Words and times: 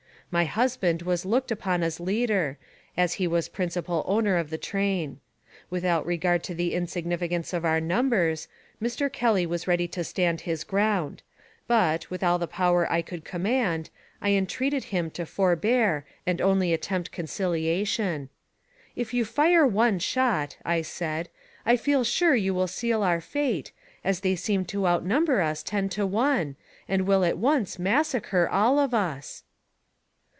My 0.33 0.45
husband 0.45 1.01
was 1.01 1.25
looked 1.25 1.51
upon 1.51 1.83
as 1.83 1.99
leader, 1.99 2.57
as 2.95 3.15
he 3.15 3.27
was 3.27 3.49
principal 3.49 4.01
owner 4.07 4.37
of 4.37 4.49
the 4.49 4.57
train. 4.57 5.19
"Without 5.69 6.05
regard 6.05 6.41
to 6.43 6.55
the 6.55 6.73
insignificance 6.73 7.51
of 7.51 7.65
our 7.65 7.81
numbers, 7.81 8.47
Mr. 8.81 9.11
Kelly 9.11 9.45
was 9.45 9.67
ready 9.67 9.89
to 9.89 10.05
stand 10.05 10.39
his 10.47 10.63
ground; 10.63 11.21
but, 11.67 12.09
with 12.09 12.23
all 12.23 12.39
the 12.39 12.47
power 12.47 12.89
I 12.89 13.01
could 13.01 13.25
command, 13.25 13.89
I 14.21 14.29
entreated 14.29 14.85
him 14.85 15.11
to 15.11 15.25
forbear 15.25 16.05
and 16.25 16.39
only 16.39 16.71
attempt 16.71 17.11
conciliation." 17.11 18.29
If 19.01 19.13
you 19.13 19.25
fire 19.25 19.67
one 19.67 19.99
shot/' 19.99 20.55
I 20.63 20.81
said," 20.81 21.27
I 21.65 21.75
feel 21.75 22.05
sure 22.05 22.35
you 22.37 22.53
will 22.53 22.67
seal 22.67 23.03
our 23.03 23.19
fate, 23.19 23.73
as 24.01 24.21
they 24.21 24.37
seem 24.37 24.63
to 24.67 24.87
outnumber 24.87 25.41
us 25.41 25.61
ten 25.61 25.89
to 25.89 26.07
one, 26.07 26.55
and 26.87 27.01
will 27.05 27.25
at 27.25 27.37
once 27.37 27.77
massacre 27.77 28.47
all 28.47 28.79
of 28.79 28.93
us." 28.93 29.43